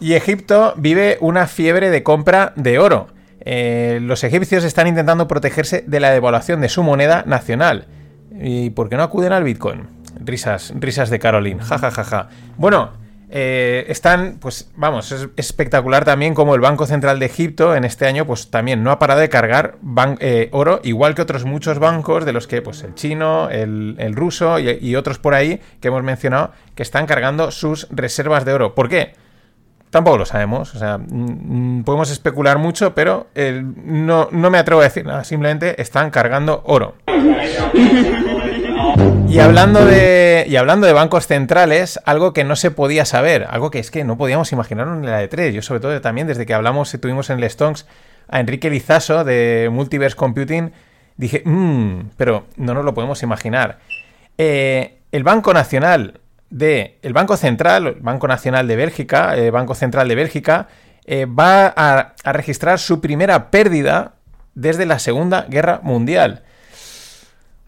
Y 0.00 0.14
Egipto 0.14 0.74
vive 0.76 1.18
una 1.20 1.46
fiebre 1.46 1.90
de 1.90 2.02
compra 2.02 2.52
de 2.56 2.78
oro. 2.78 3.08
Eh, 3.40 3.98
los 4.02 4.24
egipcios 4.24 4.64
están 4.64 4.86
intentando 4.86 5.28
protegerse 5.28 5.84
de 5.86 6.00
la 6.00 6.10
devaluación 6.10 6.60
de 6.60 6.68
su 6.68 6.82
moneda 6.82 7.24
nacional. 7.26 7.86
¿Y 8.40 8.70
por 8.70 8.88
qué 8.88 8.96
no 8.96 9.02
acuden 9.02 9.32
al 9.32 9.44
Bitcoin? 9.44 9.88
Risas, 10.18 10.72
risas 10.76 11.10
de 11.10 11.18
Caroline. 11.18 11.62
Ja, 11.62 11.78
ja, 11.78 11.90
ja, 11.90 12.04
ja. 12.04 12.28
Bueno, 12.56 12.92
eh, 13.28 13.86
están, 13.88 14.38
pues 14.40 14.70
vamos, 14.76 15.10
es 15.10 15.28
espectacular 15.36 16.04
también 16.04 16.32
como 16.32 16.54
el 16.54 16.60
Banco 16.60 16.86
Central 16.86 17.18
de 17.18 17.26
Egipto 17.26 17.74
en 17.74 17.84
este 17.84 18.06
año, 18.06 18.24
pues 18.24 18.50
también 18.50 18.84
no 18.84 18.92
ha 18.92 18.98
parado 19.00 19.20
de 19.20 19.28
cargar 19.28 19.78
eh, 20.20 20.48
oro, 20.52 20.80
igual 20.84 21.14
que 21.16 21.22
otros 21.22 21.44
muchos 21.44 21.80
bancos 21.80 22.24
de 22.24 22.32
los 22.32 22.46
que, 22.46 22.62
pues 22.62 22.82
el 22.84 22.94
chino, 22.94 23.50
el, 23.50 24.14
ruso 24.14 24.58
y, 24.60 24.94
otros 24.94 25.18
por 25.18 25.34
ahí 25.34 25.60
que 25.80 25.88
hemos 25.88 26.04
mencionado, 26.04 26.52
que 26.76 26.84
están 26.84 27.06
cargando 27.06 27.50
sus 27.50 27.88
reservas 27.90 28.44
de 28.44 28.52
oro. 28.52 28.74
¿Por 28.74 28.88
qué? 28.88 29.14
Tampoco 29.90 30.18
lo 30.18 30.26
sabemos, 30.26 30.74
o 30.74 30.78
sea, 30.78 30.98
mm, 30.98 31.82
podemos 31.84 32.10
especular 32.10 32.58
mucho, 32.58 32.94
pero 32.94 33.28
no, 33.34 34.28
no 34.30 34.50
me 34.50 34.58
atrevo 34.58 34.82
a 34.82 34.84
decir 34.84 35.04
nada, 35.04 35.24
simplemente 35.24 35.80
están 35.80 36.10
cargando 36.10 36.62
oro. 36.64 36.94
Y 39.36 39.40
hablando, 39.40 39.84
de, 39.84 40.46
y 40.48 40.56
hablando 40.56 40.86
de 40.86 40.94
bancos 40.94 41.26
centrales, 41.26 42.00
algo 42.06 42.32
que 42.32 42.42
no 42.42 42.56
se 42.56 42.70
podía 42.70 43.04
saber, 43.04 43.46
algo 43.50 43.70
que 43.70 43.78
es 43.78 43.90
que 43.90 44.02
no 44.02 44.16
podíamos 44.16 44.50
imaginar 44.52 44.88
en 44.88 45.04
la 45.04 45.18
de 45.18 45.28
3 45.28 45.52
Yo 45.54 45.60
sobre 45.60 45.80
todo 45.80 46.00
también 46.00 46.26
desde 46.26 46.46
que 46.46 46.54
hablamos, 46.54 46.94
y 46.94 46.98
tuvimos 46.98 47.28
en 47.28 47.42
el 47.42 47.50
Stonks 47.50 47.86
a 48.28 48.40
Enrique 48.40 48.70
Lizaso 48.70 49.24
de 49.24 49.68
Multiverse 49.70 50.16
Computing, 50.16 50.72
dije, 51.18 51.42
mmm, 51.44 52.12
pero 52.16 52.46
no 52.56 52.72
nos 52.72 52.82
lo 52.82 52.94
podemos 52.94 53.22
imaginar. 53.22 53.78
Eh, 54.38 55.00
el 55.12 55.22
Banco 55.22 55.52
Nacional 55.52 56.18
de, 56.48 56.96
el 57.02 57.12
Banco 57.12 57.36
Central, 57.36 57.88
el 57.88 57.94
Banco 58.00 58.26
Nacional 58.28 58.66
de 58.66 58.76
Bélgica, 58.76 59.36
el 59.36 59.50
Banco 59.50 59.74
Central 59.74 60.08
de 60.08 60.14
Bélgica, 60.14 60.68
eh, 61.04 61.26
va 61.26 61.74
a, 61.76 62.14
a 62.24 62.32
registrar 62.32 62.78
su 62.78 63.02
primera 63.02 63.50
pérdida 63.50 64.14
desde 64.54 64.86
la 64.86 64.98
Segunda 64.98 65.42
Guerra 65.42 65.80
Mundial. 65.82 66.42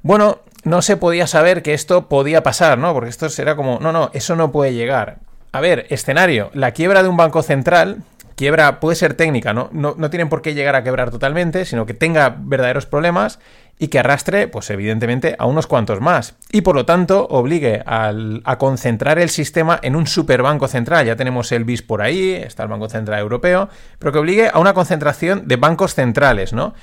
Bueno, 0.03 0.39
no 0.69 0.83
se 0.83 0.97
podía 0.97 1.27
saber 1.27 1.63
que 1.63 1.75
esto 1.75 2.09
podía 2.09 2.43
pasar, 2.43 2.79
¿no? 2.79 2.93
Porque 2.93 3.11
esto 3.11 3.29
será 3.29 3.57
como, 3.57 3.79
no, 3.81 3.93
no, 3.93 4.11
eso 4.13 4.37
no 4.37 4.53
puede 4.53 4.75
llegar. 4.75 5.19
A 5.51 5.61
ver, 5.61 5.87
escenario, 5.91 6.51
la 6.55 6.73
quiebra 6.73 7.03
de 7.03 7.09
un 7.09 7.17
banco 7.17 7.43
central, 7.43 8.03
quiebra 8.37 8.79
puede 8.79 8.95
ser 8.95 9.15
técnica, 9.15 9.53
¿no? 9.53 9.69
No, 9.73 9.95
no 9.97 10.11
tienen 10.11 10.29
por 10.29 10.43
qué 10.43 10.55
llegar 10.55 10.77
a 10.77 10.85
quebrar 10.85 11.11
totalmente, 11.11 11.65
sino 11.65 11.87
que 11.87 11.95
tenga 11.95 12.37
verdaderos 12.39 12.87
problemas 12.87 13.41
y 13.79 13.89
que 13.89 13.99
arrastre, 13.99 14.49
pues 14.49 14.71
evidentemente, 14.71 15.37
a 15.39 15.47
unos 15.47 15.67
cuantos 15.67 16.01
más. 16.01 16.35
Y 16.51 16.61
por 16.61 16.75
lo 16.75 16.85
tanto, 16.85 17.27
obligue 17.29 17.83
a 17.87 18.57
concentrar 18.59 19.19
el 19.19 19.29
sistema 19.29 19.79
en 19.83 19.97
un 19.97 20.07
superbanco 20.07 20.69
central. 20.69 21.07
Ya 21.07 21.17
tenemos 21.17 21.53
el 21.53 21.65
BIS 21.65 21.83
por 21.83 22.03
ahí, 22.03 22.33
está 22.33 22.65
el 22.65 22.69
Banco 22.69 22.89
Central 22.89 23.21
Europeo, 23.21 23.69
pero 23.99 24.13
que 24.13 24.19
obligue 24.19 24.51
a 24.53 24.59
una 24.59 24.75
concentración 24.75 25.47
de 25.47 25.57
bancos 25.57 25.95
centrales, 25.95 26.53
¿no? 26.53 26.75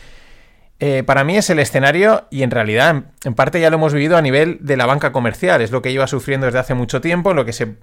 Eh, 0.79 1.03
para 1.03 1.23
mí 1.23 1.37
es 1.37 1.49
el 1.49 1.59
escenario 1.59 2.25
y 2.29 2.43
en 2.43 2.51
realidad 2.51 3.03
en 3.23 3.33
parte 3.33 3.61
ya 3.61 3.69
lo 3.69 3.77
hemos 3.77 3.93
vivido 3.93 4.17
a 4.17 4.21
nivel 4.21 4.57
de 4.59 4.75
la 4.75 4.85
banca 4.85 5.13
comercial, 5.13 5.61
es 5.61 5.71
lo 5.71 5.81
que 5.81 5.89
iba 5.89 6.05
sufriendo 6.05 6.47
desde 6.47 6.59
hace 6.59 6.73
mucho 6.73 6.99
tiempo, 6.99 7.33
lo 7.33 7.45
que 7.45 7.53
se 7.53 7.75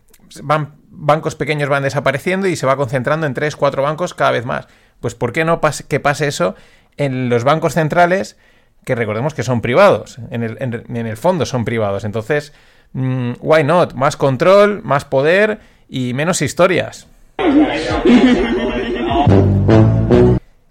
van 0.42 0.74
bancos 0.90 1.34
pequeños 1.34 1.70
van 1.70 1.84
desapareciendo 1.84 2.48
y 2.48 2.56
se 2.56 2.66
va 2.66 2.76
concentrando 2.76 3.26
en 3.26 3.32
tres, 3.32 3.56
cuatro 3.56 3.82
bancos 3.82 4.12
cada 4.12 4.32
vez 4.32 4.44
más. 4.44 4.68
Pues 5.00 5.14
¿por 5.14 5.32
qué 5.32 5.46
no 5.46 5.60
que 5.88 6.00
pase 6.00 6.28
eso 6.28 6.54
en 6.98 7.30
los 7.30 7.44
bancos 7.44 7.74
centrales 7.74 8.36
que 8.84 8.94
recordemos 8.94 9.32
que 9.32 9.42
son 9.42 9.62
privados, 9.62 10.18
en 10.30 10.42
el, 10.42 10.58
en 10.60 11.06
el 11.06 11.16
fondo 11.16 11.46
son 11.46 11.64
privados, 11.64 12.04
entonces 12.04 12.52
mm, 12.92 13.32
why 13.40 13.64
not, 13.64 13.94
más 13.94 14.16
control, 14.16 14.82
más 14.82 15.06
poder 15.06 15.60
y 15.88 16.12
menos 16.12 16.42
historias. 16.42 17.06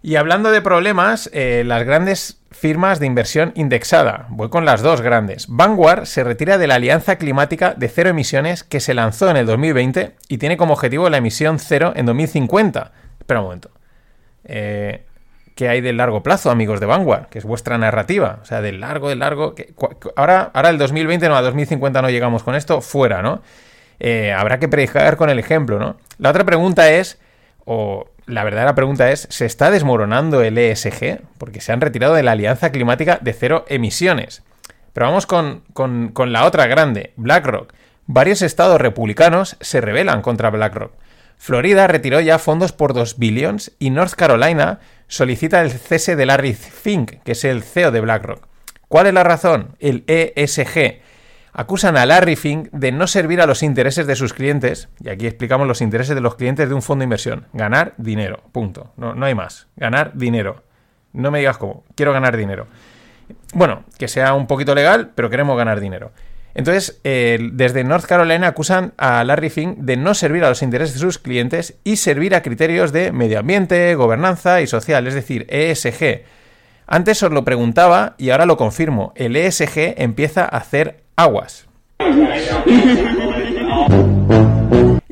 Y 0.04 0.16
hablando 0.16 0.52
de 0.52 0.62
problemas, 0.62 1.30
eh, 1.32 1.64
las 1.66 1.84
grandes 1.84 2.42
firmas 2.50 3.00
de 3.00 3.06
inversión 3.06 3.52
indexada. 3.56 4.26
Voy 4.30 4.50
con 4.50 4.66
las 4.66 4.82
dos 4.82 5.02
grandes. 5.02 5.46
Vanguard 5.48 6.06
se 6.06 6.24
retira 6.24 6.58
de 6.58 6.68
la 6.68 6.76
Alianza 6.76 7.18
Climática 7.18 7.76
de 7.76 7.88
Cero 7.88 8.10
Emisiones 8.10 8.64
que 8.64 8.80
se 8.80 8.96
lanzó 8.96 9.30
en 9.30 9.38
el 9.38 9.46
2020 9.46 10.16
y 10.28 10.38
tiene 10.40 10.58
como 10.58 10.74
objetivo 10.74 11.10
la 11.10 11.18
emisión 11.18 11.60
cero 11.60 11.94
en 11.96 12.08
2050. 12.08 12.92
Espera 13.20 13.40
un 13.42 13.46
momento. 13.46 13.70
Eh, 14.46 15.06
¿Qué 15.54 15.70
hay 15.70 15.82
del 15.82 15.98
largo 15.98 16.24
plazo, 16.24 16.50
amigos 16.50 16.80
de 16.80 16.88
Vanguard? 16.88 17.28
Que 17.28 17.38
es 17.38 17.46
vuestra 17.46 17.78
narrativa. 17.78 18.40
O 18.42 18.46
sea, 18.46 18.62
del 18.62 18.80
largo, 18.80 19.10
del 19.10 19.20
largo. 19.20 19.54
ahora, 20.16 20.50
ahora 20.54 20.70
el 20.70 20.80
2020, 20.80 21.30
no, 21.30 21.36
a 21.36 21.42
2050 21.44 22.02
no 22.02 22.10
llegamos 22.10 22.42
con 22.42 22.56
esto, 22.56 22.82
fuera, 22.82 23.22
¿no? 23.22 23.44
Eh, 24.00 24.34
habrá 24.34 24.58
que 24.58 24.68
predicar 24.68 25.16
con 25.16 25.30
el 25.30 25.38
ejemplo, 25.38 25.78
¿no? 25.78 25.98
La 26.18 26.32
otra 26.32 26.44
pregunta 26.44 26.90
es, 26.90 27.20
o 27.66 28.10
la 28.32 28.44
verdadera 28.44 28.76
pregunta 28.76 29.12
es, 29.12 29.28
¿se 29.30 29.46
está 29.46 29.72
desmoronando 29.72 30.42
el 30.42 30.58
ESG? 30.58 31.22
Porque 31.38 31.62
se 31.62 31.74
han 31.74 31.82
retirado 31.82 32.14
de 32.14 32.24
la 32.24 32.32
Alianza 32.32 32.72
Climática 32.72 33.20
de 33.22 33.34
Cero 33.34 33.66
Emisiones. 33.68 34.44
Pero 34.94 35.08
vamos 35.08 35.26
con, 35.26 35.64
la 36.32 36.46
otra 36.46 36.68
grande, 36.68 37.14
BlackRock. 37.18 37.74
varios 38.06 38.42
estados 38.42 38.80
republicanos 38.80 39.58
se 39.60 39.82
rebelan 39.82 40.22
contra 40.22 40.50
BlackRock. 40.50 40.94
Florida 41.38 41.88
retiró 41.88 42.20
ya 42.20 42.40
fondos 42.40 42.72
por 42.72 42.94
2 42.94 43.18
billones 43.18 43.72
y 43.80 43.90
North 43.90 44.14
Carolina 44.14 44.80
solicita 45.08 45.62
el 45.62 45.72
cese 45.72 46.16
de 46.16 46.26
Larry 46.26 46.54
Fink, 46.54 47.24
que 47.24 47.34
es 47.34 47.44
el 47.44 47.64
CEO 47.64 47.92
de 47.92 48.02
BlackRock. 48.02 48.48
¿Cuál 48.88 49.08
es 49.08 49.14
la 49.14 49.24
razón? 49.24 49.76
El 49.80 50.04
ESG. 50.08 51.02
Acusan 51.54 51.98
a 51.98 52.06
Larry 52.06 52.36
Fink 52.36 52.70
de 52.72 52.92
no 52.92 53.08
servir 53.08 53.42
a 53.42 53.46
los 53.46 53.62
intereses 53.62 54.08
de 54.08 54.16
sus 54.16 54.34
clientes, 54.34 54.88
y 55.00 55.10
aquí 55.10 55.28
explicamos 55.28 55.68
los 55.68 55.82
intereses 55.82 56.16
de 56.16 56.22
los 56.22 56.36
clientes 56.36 56.70
de 56.70 56.76
un 56.76 56.82
fondo 56.82 57.02
de 57.02 57.06
inversión. 57.06 57.48
Ganar 57.54 57.94
dinero, 57.98 58.44
punto. 58.52 58.94
No, 58.96 59.14
no 59.16 59.26
hay 59.26 59.36
más. 59.36 59.68
Ganar 59.76 60.14
dinero. 60.16 60.64
No 61.14 61.30
me 61.30 61.40
digas 61.40 61.58
cómo. 61.58 61.84
Quiero 61.96 62.14
ganar 62.14 62.38
dinero. 62.38 62.68
Bueno, 63.54 63.84
que 63.98 64.08
sea 64.08 64.34
un 64.34 64.48
poquito 64.48 64.74
legal, 64.74 65.12
pero 65.14 65.30
queremos 65.30 65.58
ganar 65.58 65.82
dinero. 65.82 66.12
Entonces, 66.54 67.00
desde 67.04 67.84
North 67.84 68.06
Carolina 68.06 68.48
acusan 68.48 68.94
a 68.98 69.24
Larry 69.24 69.50
Fink 69.50 69.78
de 69.78 69.96
no 69.96 70.14
servir 70.14 70.44
a 70.44 70.50
los 70.50 70.62
intereses 70.62 70.96
de 70.96 71.00
sus 71.00 71.18
clientes 71.18 71.76
y 71.84 71.96
servir 71.96 72.36
a 72.36 72.42
criterios 72.42 72.92
de 72.92 73.14
medio 73.14 73.40
ambiente, 73.40 73.96
gobernanza 73.96 74.62
y 74.62 74.68
social, 74.68 75.08
es 75.08 75.14
decir, 75.14 75.48
ESG. 75.50 76.24
Antes 76.88 77.24
os 77.24 77.32
lo 77.32 77.46
preguntaba 77.46 78.16
y 78.18 78.32
ahora 78.32 78.46
lo 78.46 78.58
confirmo. 78.58 79.14
El 79.16 79.38
ESG 79.38 79.96
empieza 79.98 80.44
a 80.44 80.58
hacer 80.58 81.04
aguas. 81.22 81.68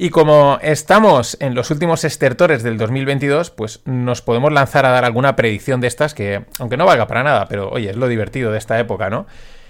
Y 0.02 0.12
como 0.12 0.60
estamos 0.62 1.38
en 1.42 1.56
los 1.56 1.72
últimos 1.72 2.06
estertores 2.06 2.64
del 2.64 2.78
2022, 2.78 3.52
pues 3.52 3.82
nos 3.84 4.22
podemos 4.22 4.52
lanzar 4.54 4.86
a 4.86 4.92
dar 4.92 5.04
alguna 5.04 5.36
predicción 5.36 5.82
de 5.82 5.88
estas 5.88 6.14
que, 6.14 6.46
aunque 6.58 6.78
no 6.78 6.86
valga 6.86 7.06
para 7.06 7.24
nada, 7.24 7.48
pero 7.50 7.70
oye, 7.70 7.90
es 7.90 7.98
lo 7.98 8.08
divertido 8.08 8.52
de 8.52 8.58
esta 8.58 8.80
época, 8.80 9.10
¿no? 9.10 9.28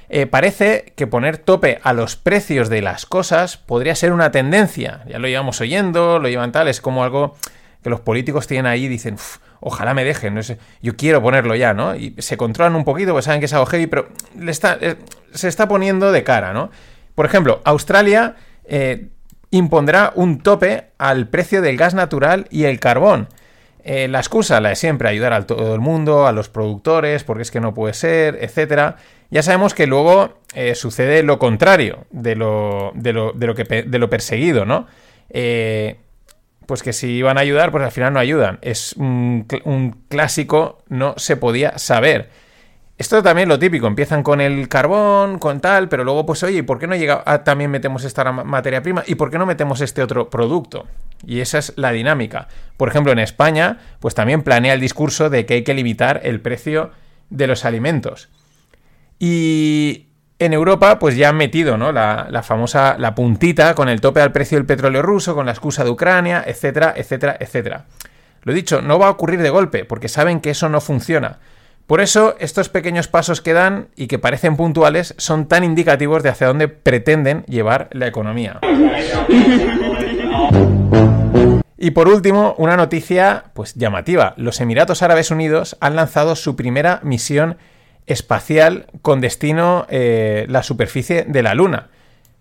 Eh, 0.08 0.27
parece 0.27 0.93
que 0.96 1.08
poner 1.08 1.38
tope 1.38 1.79
a 1.84 1.93
los 1.93 2.15
precios 2.15 2.69
de 2.69 2.81
las 2.81 3.05
cosas 3.05 3.58
podría 3.58 3.96
ser 3.96 4.12
una 4.12 4.31
tendencia. 4.31 5.01
Ya 5.08 5.19
lo 5.19 5.27
llevamos 5.27 5.62
oyendo, 5.62 6.19
lo 6.19 6.29
llevan 6.29 6.51
tal, 6.51 6.67
es 6.67 6.79
como 6.79 7.03
algo 7.03 7.36
que 7.83 7.89
los 7.89 8.01
políticos 8.01 8.48
tienen 8.48 8.65
ahí 8.65 8.86
y 8.86 8.88
dicen, 8.88 9.17
ojalá 9.62 9.93
me 9.93 10.03
dejen, 10.03 10.39
yo 10.81 10.95
quiero 10.98 11.21
ponerlo 11.21 11.55
ya, 11.55 11.74
¿no? 11.74 11.95
Y 11.95 12.15
se 12.17 12.38
controlan 12.38 12.75
un 12.75 12.83
poquito, 12.83 13.13
pues 13.13 13.25
saben 13.25 13.39
que 13.39 13.45
es 13.45 13.53
algo 13.53 13.65
heavy, 13.65 13.88
pero 13.88 14.09
eh, 14.38 14.95
se 15.33 15.48
está 15.48 15.67
poniendo 15.67 16.12
de 16.12 16.24
cara, 16.24 16.53
¿no? 16.53 16.71
Por 17.15 17.25
ejemplo, 17.25 17.62
Australia 17.63 18.36
eh, 18.65 19.07
impondrá 19.51 20.12
un 20.15 20.39
tope 20.39 20.88
al 20.98 21.27
precio 21.27 21.62
del 21.62 21.77
gas 21.77 21.93
natural 21.93 22.48
y 22.50 22.65
el 22.65 22.79
carbón. 22.79 23.27
Eh, 23.83 24.07
la 24.09 24.19
excusa, 24.19 24.59
la 24.59 24.69
de 24.69 24.75
siempre, 24.75 25.07
ayudar 25.07 25.31
a 25.31 25.45
todo 25.48 25.74
el 25.74 25.79
mundo, 25.79 26.27
a 26.27 26.33
los 26.33 26.50
productores, 26.50 27.24
porque 27.24 27.43
es 27.43 27.51
que 27.51 27.62
no 27.62 27.74
puede 27.74 27.93
ser, 27.93 28.38
etcétera. 28.41 28.98
Ya 29.31 29.41
sabemos 29.41 29.74
que 29.74 29.88
luego 29.88 30.39
sucede 30.74 31.24
lo 31.24 31.39
contrario 31.39 32.05
de 32.09 32.36
lo, 32.36 32.91
de 32.95 33.13
lo, 33.13 33.31
de 33.33 33.48
lo, 33.48 33.55
que, 33.55 33.63
de 33.63 34.00
lo 34.00 34.09
perseguido, 34.09 34.65
¿no? 34.65 34.88
Eh, 35.29 35.98
pues 36.70 36.84
que 36.84 36.94
si 36.94 37.08
iban 37.08 37.40
a 37.40 37.42
ayudar, 37.42 37.72
pues 37.72 37.84
al 37.84 37.92
final 37.92 38.14
no 38.14 38.20
ayudan. 38.20 38.60
Es 38.62 38.94
un, 38.94 39.48
clásico, 40.08 40.84
no 40.88 41.16
se 41.18 41.36
podía 41.36 41.80
saber. 41.80 42.30
Esto 43.00 43.24
también 43.24 43.50
lo 43.50 43.58
típico, 43.58 43.88
empiezan 43.88 44.22
con 44.22 44.40
el 44.40 44.68
carbón, 44.68 45.40
con 45.40 45.62
tal, 45.62 45.90
pero 45.90 46.04
luego 46.04 46.28
pues 46.28 46.44
oye, 46.44 46.62
¿por 46.64 46.78
qué 46.78 46.86
no 46.86 46.96
llega 46.96 47.24
a, 47.26 47.44
también 47.44 47.72
metemos 47.72 48.04
esta 48.04 48.32
materia 48.32 48.84
prima 48.84 49.04
y 49.08 49.16
por 49.16 49.32
qué 49.32 49.40
no 49.40 49.48
metemos 49.48 49.82
este 49.82 50.04
otro 50.04 50.30
producto? 50.30 50.86
Y 51.26 51.40
esa 51.40 51.58
es 51.58 51.74
la 51.76 51.92
dinámica. 51.92 52.50
Por 52.78 52.88
ejemplo, 52.88 53.12
en 53.12 53.18
España, 53.18 53.80
pues 54.00 54.14
también 54.14 54.44
planea 54.44 54.76
el 54.76 54.80
discurso 54.80 55.32
de 55.32 55.48
que 55.48 55.56
hay 55.56 55.64
que 55.64 55.74
limitar 55.74 56.22
el 56.24 56.40
precio 56.40 56.92
de 57.32 57.48
los 57.48 57.66
alimentos. 57.66 58.30
Y 59.18 60.09
en 60.39 60.53
Europa, 60.53 61.00
pues 61.00 61.17
ya 61.17 61.29
han 61.29 61.38
metido, 61.38 61.77
¿no? 61.77 61.91
La, 61.91 62.41
famosa, 62.43 62.96
la 62.98 63.13
puntita 63.13 63.75
con 63.75 63.89
el 63.89 64.00
tope 64.00 64.22
al 64.22 64.31
precio 64.31 64.58
del 64.58 64.65
petróleo 64.65 65.01
ruso, 65.01 65.36
con 65.36 65.46
la 65.46 65.51
excusa 65.51 65.84
de 65.84 65.89
Ucrania, 65.89 66.43
etcétera, 66.48 66.93
etcétera, 66.96 67.36
etcétera. 67.39 67.86
Lo 68.43 68.53
dicho, 68.53 68.81
no 68.81 68.98
va 68.98 69.08
a 69.08 69.12
ocurrir 69.12 69.41
de 69.41 69.50
golpe, 69.50 69.84
porque 69.84 70.08
saben 70.08 70.39
que 70.39 70.51
eso 70.51 70.69
no 70.69 70.79
funciona. 70.79 71.39
Por 71.88 72.00
eso, 72.01 72.36
estos 72.39 72.69
pequeños 72.69 73.08
pasos 73.08 73.41
que 73.41 73.51
dan 73.51 73.89
y 73.96 74.08
que 74.08 74.19
parecen 74.19 74.55
puntuales 74.55 75.13
son 75.17 75.48
tan 75.48 75.63
indicativos 75.63 76.24
de 76.24 76.29
hacia 76.29 76.48
dónde 76.48 76.67
pretenden 76.67 77.43
llevar 77.46 77.89
la 77.91 78.08
economía. 78.08 78.60
Y 81.77 81.91
por 81.91 82.08
último, 82.08 82.55
una 82.58 82.77
noticia 82.77 83.46
pues 83.53 83.74
llamativa. 83.74 84.34
Los 84.38 84.62
Emiratos 84.62 85.01
Árabes 85.01 85.31
Unidos 85.31 85.77
han 85.79 85.96
lanzado 85.96 86.36
su 86.36 86.55
primera 86.55 87.00
misión 87.03 87.58
espacial 88.10 88.88
con 89.01 89.22
destino 89.22 89.86
eh, 89.89 90.46
la 90.50 90.63
superficie 90.63 91.24
de 91.28 91.44
la 91.44 91.56
Luna. 91.56 91.89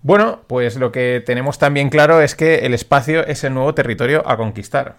Bueno, 0.03 0.41
pues 0.47 0.77
lo 0.77 0.91
que 0.93 1.23
tenemos 1.25 1.59
también 1.59 1.91
claro 1.91 2.21
es 2.21 2.35
que 2.35 2.67
el 2.67 2.75
espacio 2.75 3.27
es 3.27 3.45
el 3.45 3.55
nuevo 3.55 3.75
territorio 3.75 4.29
a 4.29 4.37
conquistar. 4.37 4.97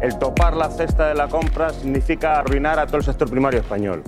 El 0.00 0.18
topar 0.18 0.56
la 0.56 0.68
cesta 0.70 1.08
de 1.08 1.14
la 1.14 1.28
compra 1.28 1.70
significa 1.70 2.38
arruinar 2.38 2.78
a 2.78 2.86
todo 2.86 2.98
el 2.98 3.04
sector 3.04 3.30
primario 3.30 3.60
español. 3.60 4.02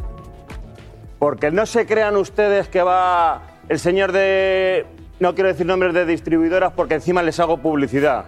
Porque 1.19 1.51
no 1.51 1.67
se 1.67 1.87
crean 1.87 2.17
ustedes 2.17 2.69
que 2.69 2.83
va 2.83 3.43
el 3.69 3.79
señor 3.79 4.13
de... 4.13 4.87
No 5.19 5.35
quiero 5.35 5.49
decir 5.49 5.67
nombres 5.67 5.93
de 5.95 6.07
distribuidoras 6.07 6.73
porque 6.73 6.95
encima 6.95 7.23
les 7.23 7.39
hago 7.39 7.59
publicidad. 7.59 8.25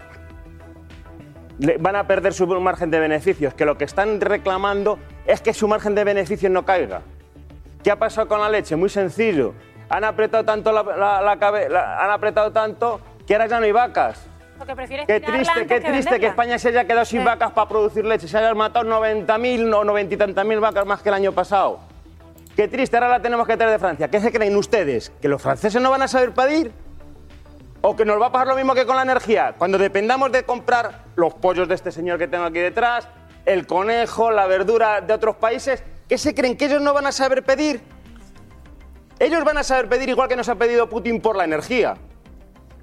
van 1.80 1.96
a 1.96 2.06
perder 2.06 2.34
su 2.34 2.46
margen 2.46 2.90
de 2.90 3.00
beneficios, 3.00 3.54
que 3.54 3.64
lo 3.64 3.78
que 3.78 3.84
están 3.84 4.20
reclamando 4.20 4.98
es 5.26 5.40
que 5.40 5.54
su 5.54 5.66
margen 5.68 5.94
de 5.94 6.04
beneficios 6.04 6.52
no 6.52 6.64
caiga. 6.64 7.00
¿Qué 7.82 7.90
ha 7.90 7.98
pasado 7.98 8.28
con 8.28 8.40
la 8.40 8.48
leche? 8.48 8.76
Muy 8.76 8.90
sencillo. 8.90 9.54
Han 9.88 10.04
apretado 10.04 10.44
tanto 10.44 10.70
la, 10.70 11.18
han 12.00 12.10
apretado 12.10 12.52
tanto 12.52 13.00
que 13.26 13.34
ahora 13.34 13.46
ya 13.46 13.58
no 13.58 13.64
hay 13.64 13.72
vacas 13.72 14.31
qué 15.06 15.20
triste, 15.20 15.66
qué 15.66 15.80
triste 15.80 16.20
que 16.20 16.26
España 16.26 16.58
se 16.58 16.68
haya 16.68 16.84
quedado 16.84 17.04
sin 17.04 17.24
vacas 17.24 17.52
para 17.52 17.68
producir 17.68 18.04
leche. 18.04 18.28
Se 18.28 18.38
hayan 18.38 18.56
matado 18.56 18.84
90.000 18.88 19.74
o 19.74 19.84
90 19.84 20.14
y 20.14 20.16
tantas 20.16 20.44
mil 20.46 20.60
vacas 20.60 20.86
más 20.86 21.02
que 21.02 21.08
el 21.08 21.14
año 21.14 21.32
pasado. 21.32 21.80
Qué 22.56 22.68
triste, 22.68 22.96
ahora 22.96 23.08
la 23.08 23.22
tenemos 23.22 23.46
que 23.46 23.56
traer 23.56 23.72
de 23.72 23.78
Francia. 23.78 24.08
¿Qué 24.08 24.20
se 24.20 24.30
creen 24.30 24.56
ustedes? 24.56 25.10
¿Que 25.22 25.28
los 25.28 25.40
franceses 25.40 25.80
no 25.80 25.90
van 25.90 26.02
a 26.02 26.08
saber 26.08 26.32
pedir? 26.32 26.72
¿O 27.80 27.96
que 27.96 28.04
nos 28.04 28.20
va 28.20 28.26
a 28.26 28.32
pasar 28.32 28.48
lo 28.48 28.56
mismo 28.56 28.74
que 28.74 28.86
con 28.86 28.96
la 28.96 29.02
energía? 29.02 29.54
Cuando 29.56 29.78
dependamos 29.78 30.30
de 30.30 30.44
comprar 30.44 31.04
los 31.16 31.34
pollos 31.34 31.66
de 31.66 31.74
este 31.74 31.90
señor 31.90 32.18
que 32.18 32.28
tengo 32.28 32.44
aquí 32.44 32.58
detrás, 32.58 33.08
el 33.46 33.66
conejo, 33.66 34.30
la 34.30 34.46
verdura 34.46 35.00
de 35.00 35.14
otros 35.14 35.36
países, 35.36 35.82
¿qué 36.08 36.18
se 36.18 36.34
creen? 36.34 36.56
¿Que 36.56 36.66
ellos 36.66 36.82
no 36.82 36.92
van 36.92 37.06
a 37.06 37.12
saber 37.12 37.42
pedir? 37.42 37.82
Ellos 39.18 39.42
van 39.44 39.58
a 39.58 39.62
saber 39.62 39.88
pedir 39.88 40.10
igual 40.10 40.28
que 40.28 40.36
nos 40.36 40.48
ha 40.48 40.54
pedido 40.54 40.88
Putin 40.88 41.20
por 41.20 41.36
la 41.36 41.44
energía. 41.44 41.96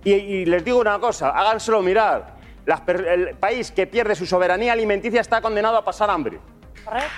Y, 0.03 0.45
les 0.45 0.63
digo 0.63 0.79
una 0.79 0.99
cosa, 0.99 1.29
háganselo 1.29 1.81
mirar. 1.81 2.35
el 2.87 3.35
país 3.35 3.71
que 3.71 3.87
pierde 3.87 4.15
su 4.15 4.25
soberanía 4.25 4.73
alimenticia 4.73 5.21
está 5.21 5.41
condenado 5.41 5.77
a 5.77 5.83
pasar 5.83 6.09
hambre. 6.09 6.39
Correcto. 6.85 7.09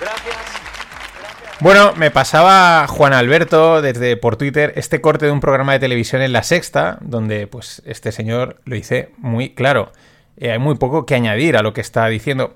Gracias. 0.00 0.36
Bueno, 1.60 1.92
me 1.96 2.12
pasaba 2.12 2.86
Juan 2.86 3.12
Alberto 3.12 3.82
desde 3.82 4.16
por 4.16 4.36
Twitter 4.36 4.72
este 4.76 5.00
corte 5.00 5.26
de 5.26 5.32
un 5.32 5.40
programa 5.40 5.72
de 5.72 5.80
televisión 5.80 6.22
en 6.22 6.32
La 6.32 6.44
Sexta, 6.44 6.98
donde 7.00 7.48
pues 7.48 7.82
este 7.84 8.12
señor 8.12 8.60
lo 8.64 8.76
dice 8.76 9.10
muy 9.18 9.54
claro. 9.54 9.90
Eh, 10.36 10.52
hay 10.52 10.60
muy 10.60 10.76
poco 10.76 11.04
que 11.04 11.16
añadir 11.16 11.56
a 11.56 11.62
lo 11.62 11.72
que 11.72 11.80
está 11.80 12.06
diciendo. 12.06 12.54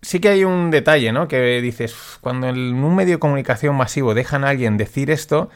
Sí 0.00 0.18
que 0.18 0.30
hay 0.30 0.44
un 0.44 0.70
detalle, 0.70 1.12
¿no? 1.12 1.28
Que 1.28 1.60
dices, 1.60 1.94
cuando 2.22 2.48
en 2.48 2.82
un 2.82 2.96
medio 2.96 3.16
de 3.16 3.18
comunicación 3.18 3.76
masivo 3.76 4.14
dejan 4.14 4.44
a 4.44 4.48
alguien 4.48 4.78
decir 4.78 5.10
esto, 5.10 5.50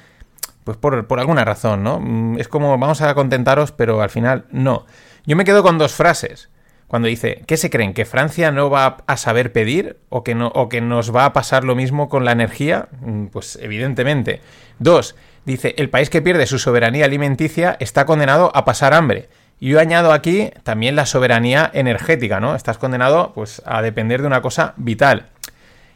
pues 0.64 0.76
por, 0.76 1.06
por, 1.06 1.18
alguna 1.18 1.44
razón, 1.44 1.82
¿no? 1.82 2.00
Mm, 2.00 2.38
es 2.38 2.48
como 2.48 2.76
vamos 2.78 3.00
a 3.02 3.14
contentaros, 3.14 3.72
pero 3.72 4.02
al 4.02 4.10
final 4.10 4.46
no. 4.50 4.86
Yo 5.26 5.36
me 5.36 5.44
quedo 5.44 5.62
con 5.62 5.78
dos 5.78 5.92
frases. 5.92 6.48
Cuando 6.92 7.08
dice, 7.08 7.42
¿qué 7.46 7.56
se 7.56 7.70
creen? 7.70 7.94
¿Que 7.94 8.04
Francia 8.04 8.52
no 8.52 8.68
va 8.68 8.98
a 9.06 9.16
saber 9.16 9.50
pedir? 9.52 9.96
¿O 10.10 10.22
que, 10.22 10.34
no, 10.34 10.48
o 10.48 10.68
que 10.68 10.82
nos 10.82 11.16
va 11.16 11.24
a 11.24 11.32
pasar 11.32 11.64
lo 11.64 11.74
mismo 11.74 12.10
con 12.10 12.26
la 12.26 12.32
energía? 12.32 12.88
Mm, 13.00 13.28
pues 13.28 13.58
evidentemente. 13.62 14.42
Dos, 14.78 15.16
dice, 15.46 15.74
el 15.78 15.88
país 15.88 16.10
que 16.10 16.20
pierde 16.20 16.46
su 16.46 16.58
soberanía 16.58 17.06
alimenticia 17.06 17.78
está 17.80 18.04
condenado 18.04 18.54
a 18.54 18.66
pasar 18.66 18.92
hambre. 18.92 19.30
Y 19.58 19.70
yo 19.70 19.80
añado 19.80 20.12
aquí 20.12 20.50
también 20.64 20.94
la 20.94 21.06
soberanía 21.06 21.70
energética, 21.72 22.40
¿no? 22.40 22.54
Estás 22.54 22.76
condenado 22.76 23.32
pues 23.32 23.62
a 23.64 23.80
depender 23.80 24.20
de 24.20 24.26
una 24.26 24.42
cosa 24.42 24.74
vital. 24.76 25.30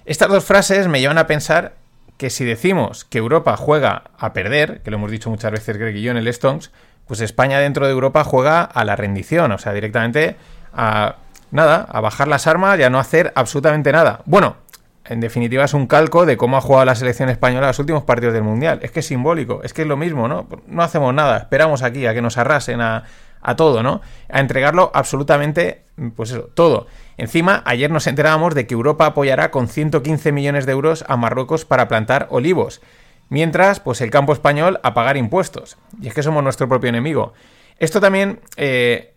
Estas 0.06 0.28
dos 0.28 0.44
frases 0.44 0.88
me 0.88 1.00
llevan 1.00 1.18
a 1.18 1.26
pensar 1.26 1.74
que 2.16 2.30
si 2.30 2.44
decimos 2.44 3.04
que 3.04 3.18
Europa 3.18 3.56
juega 3.56 4.04
a 4.18 4.32
perder, 4.32 4.80
que 4.82 4.90
lo 4.90 4.96
hemos 4.96 5.10
dicho 5.10 5.30
muchas 5.30 5.52
veces 5.52 5.76
Greg 5.76 5.96
yo 5.96 6.10
en 6.10 6.16
el 6.16 6.28
Stones, 6.28 6.70
pues 7.06 7.20
España 7.20 7.58
dentro 7.58 7.86
de 7.86 7.92
Europa 7.92 8.24
juega 8.24 8.62
a 8.62 8.84
la 8.84 8.96
rendición, 8.96 9.52
o 9.52 9.58
sea, 9.58 9.72
directamente 9.72 10.36
a, 10.72 11.16
nada, 11.50 11.86
a 11.88 12.00
bajar 12.00 12.28
las 12.28 12.46
armas 12.46 12.78
y 12.78 12.82
a 12.82 12.90
no 12.90 12.98
hacer 12.98 13.32
absolutamente 13.34 13.92
nada. 13.92 14.22
Bueno, 14.24 14.56
en 15.04 15.20
definitiva 15.20 15.64
es 15.64 15.74
un 15.74 15.86
calco 15.86 16.26
de 16.26 16.36
cómo 16.36 16.56
ha 16.56 16.60
jugado 16.60 16.84
la 16.84 16.94
selección 16.94 17.28
española 17.28 17.68
los 17.68 17.78
últimos 17.78 18.02
partidos 18.02 18.34
del 18.34 18.42
Mundial. 18.42 18.80
Es 18.82 18.90
que 18.90 19.00
es 19.00 19.06
simbólico, 19.06 19.60
es 19.62 19.72
que 19.72 19.82
es 19.82 19.88
lo 19.88 19.96
mismo, 19.96 20.26
¿no? 20.26 20.48
No 20.66 20.82
hacemos 20.82 21.14
nada, 21.14 21.36
esperamos 21.36 21.82
aquí 21.82 22.06
a 22.06 22.14
que 22.14 22.22
nos 22.22 22.38
arrasen 22.38 22.80
a, 22.80 23.04
a 23.40 23.56
todo, 23.56 23.82
¿no? 23.82 24.00
A 24.28 24.40
entregarlo 24.40 24.90
absolutamente, 24.92 25.82
pues 26.16 26.32
eso, 26.32 26.48
todo. 26.54 26.88
Encima, 27.18 27.62
ayer 27.64 27.90
nos 27.90 28.06
enterábamos 28.06 28.54
de 28.54 28.66
que 28.66 28.74
Europa 28.74 29.06
apoyará 29.06 29.50
con 29.50 29.68
115 29.68 30.32
millones 30.32 30.66
de 30.66 30.72
euros 30.72 31.04
a 31.08 31.16
Marruecos 31.16 31.64
para 31.64 31.88
plantar 31.88 32.26
olivos. 32.30 32.82
Mientras, 33.28 33.80
pues 33.80 34.00
el 34.00 34.10
campo 34.10 34.32
español 34.32 34.78
a 34.82 34.94
pagar 34.94 35.16
impuestos. 35.16 35.78
Y 36.00 36.08
es 36.08 36.14
que 36.14 36.22
somos 36.22 36.44
nuestro 36.44 36.68
propio 36.68 36.88
enemigo. 36.88 37.32
Esto 37.78 38.00
también 38.00 38.40
eh, 38.56 39.14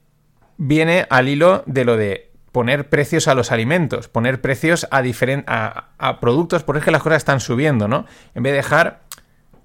viene 0.58 1.06
al 1.10 1.28
hilo 1.28 1.64
de 1.66 1.86
lo 1.86 1.98
de 1.98 2.32
poner 2.52 2.90
precios 2.90 3.28
a 3.28 3.36
los 3.36 3.52
alimentos, 3.52 4.08
poner 4.08 4.42
precios 4.42 4.88
a, 4.92 5.04
a, 5.48 5.90
a 5.98 6.20
productos, 6.20 6.64
porque 6.64 6.80
es 6.80 6.86
que 6.86 6.92
las 6.92 7.04
cosas 7.04 7.18
están 7.18 7.40
subiendo, 7.40 7.88
¿no? 7.88 8.06
En 8.34 8.44
vez 8.44 8.54
de 8.54 8.58
dejar 8.58 9.02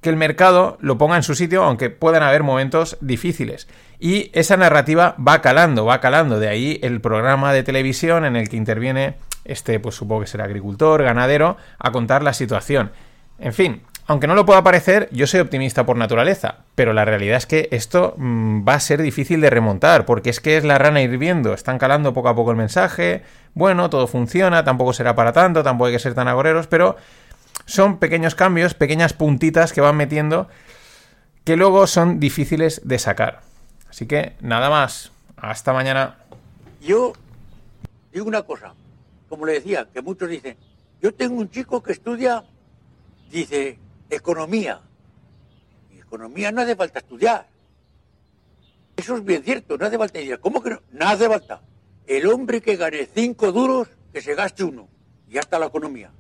que 0.04 0.11
el 0.11 0.16
mercado 0.16 0.78
lo 0.80 0.99
ponga 0.99 1.16
en 1.16 1.25
su 1.25 1.34
sitio, 1.34 1.64
aunque 1.64 1.90
puedan 1.90 2.23
haber 2.23 2.44
momentos 2.44 2.96
difíciles. 3.00 3.66
Y 3.99 4.30
esa 4.34 4.56
narrativa 4.56 5.16
va 5.16 5.40
calando, 5.40 5.84
va 5.84 6.00
calando. 6.00 6.38
De 6.38 6.49
ahí 6.49 6.78
el 6.82 7.00
programa 7.00 7.52
de 7.52 7.64
televisión 7.64 8.25
en 8.25 8.37
el 8.37 8.49
que 8.49 8.56
interviene 8.56 9.16
este, 9.44 9.80
pues 9.80 9.94
supongo 9.94 10.20
que 10.20 10.26
será 10.26 10.44
agricultor, 10.44 11.02
ganadero, 11.02 11.56
a 11.78 11.90
contar 11.90 12.23
la 12.23 12.32
situación. 12.32 12.92
En 13.38 13.52
fin, 13.52 13.82
aunque 14.06 14.26
no 14.26 14.34
lo 14.34 14.44
pueda 14.44 14.62
parecer, 14.62 15.08
yo 15.11 15.26
soy 15.26 15.40
optimista 15.40 15.87
por 15.87 15.96
naturaleza, 15.96 16.58
pero 16.75 16.92
la 16.92 17.06
realidad 17.06 17.38
es 17.38 17.46
que 17.46 17.68
esto 17.70 18.14
mmm, 18.18 18.66
va 18.66 18.75
a 18.75 18.80
ser 18.80 19.00
difícil 19.00 19.40
de 19.40 19.50
remontar, 19.50 20.04
porque 20.04 20.30
es 20.30 20.40
que 20.40 20.58
es 20.58 20.64
la 20.64 20.76
rana 20.78 21.00
hirviendo, 21.00 21.54
están 21.54 21.78
calando 21.78 22.12
poco 22.12 22.28
a 22.28 22.34
poco 22.34 22.50
el 22.50 22.56
mensaje, 22.58 23.23
bueno, 23.54 23.88
todo 23.88 24.06
funciona, 24.06 24.64
tampoco 24.64 24.92
será 24.92 25.14
para 25.14 25.32
tanto, 25.32 25.62
tampoco 25.62 25.87
hay 25.87 25.94
que 25.94 25.99
ser 25.99 26.14
tan 26.14 26.28
agoreros, 26.28 26.66
pero 26.66 26.96
son 27.66 27.99
pequeños 27.99 28.35
cambios, 28.35 28.75
pequeñas 28.75 29.12
puntitas 29.12 29.73
que 29.73 29.80
van 29.80 29.97
metiendo 29.97 30.49
que 31.44 31.56
luego 31.56 31.87
son 31.87 32.21
difíciles 32.21 32.80
de 32.85 32.99
sacar. 32.99 33.42
Así 33.88 34.06
que 34.06 34.35
nada 34.40 34.71
más. 34.71 35.12
Hasta 35.37 35.75
mañana. 35.75 36.16
Yo 36.80 37.12
digo 38.12 38.26
una 38.26 38.42
cosa, 38.42 38.75
como 39.28 39.44
le 39.44 39.54
decía, 39.54 39.87
que 39.92 40.00
muchos 40.00 40.28
dicen, 40.28 40.56
yo 41.02 41.12
tengo 41.12 41.38
un 41.38 41.50
chico 41.50 41.83
que 41.83 41.92
estudia, 41.92 42.44
dice, 43.30 43.78
economía. 44.09 44.80
Y 45.92 45.99
economía 45.99 46.50
no 46.50 46.62
hace 46.62 46.76
falta 46.76 47.00
estudiar. 47.00 47.47
Eso 48.97 49.16
es 49.16 49.25
bien 49.25 49.42
cierto, 49.42 49.76
no 49.76 49.85
hace 49.85 49.99
falta 49.99 50.18
estudiar. 50.18 50.40
¿Cómo 50.40 50.62
que 50.62 50.71
no? 50.71 50.83
No 50.92 51.09
hace 51.09 51.28
falta. 51.28 51.61
El 52.06 52.26
hombre 52.26 52.62
que 52.62 52.76
gane 52.76 53.06
cinco 53.12 53.52
duros, 53.52 53.88
que 54.12 54.23
se 54.23 54.35
gaste 54.35 54.64
uno. 54.64 54.88
Y 55.28 55.35
ya 55.35 55.40
está 55.40 55.59
la 55.59 55.66
economía. 55.66 56.11